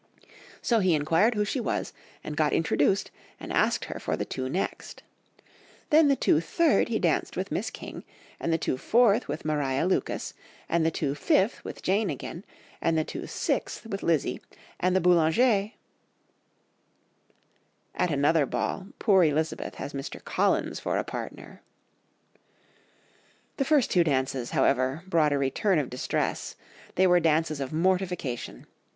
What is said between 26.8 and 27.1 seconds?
they